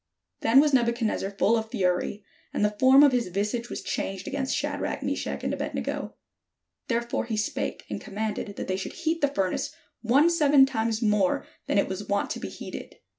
Then 0.39 0.59
was 0.59 0.73
Nebuchadnezzar 0.73 1.29
full 1.29 1.55
of 1.55 1.69
fury, 1.69 2.23
and 2.51 2.65
the 2.65 2.75
form 2.79 3.03
of 3.03 3.11
his 3.11 3.27
visage 3.27 3.69
was 3.69 3.83
changed 3.83 4.27
against 4.27 4.57
Shadrach, 4.57 5.03
Meshach, 5.03 5.43
and 5.43 5.53
Abed 5.53 5.75
nego: 5.75 6.15
therefore 6.87 7.25
he 7.25 7.37
spake, 7.37 7.85
and 7.87 8.01
commanded 8.01 8.55
that 8.55 8.65
they 8.67 8.77
should 8.77 8.93
heat 8.93 9.21
the 9.21 9.27
furnace 9.27 9.75
one 10.01 10.31
seven 10.31 10.65
times 10.65 11.03
more 11.03 11.45
than 11.67 11.77
it 11.77 11.87
was 11.87 12.07
wont 12.09 12.31
to 12.31 12.39
be 12.39 12.49
heated. 12.49 12.95